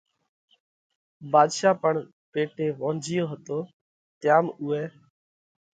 [1.31, 1.93] ڀاڌشا پڻ
[2.31, 3.57] پيٽي وونجھِيو هتو
[4.19, 4.83] تيام اُوئہ